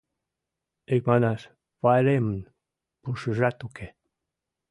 Икманаш, 0.95 1.41
пайремын 1.81 2.37
пушыжат 3.01 3.57
уке. 3.67 3.87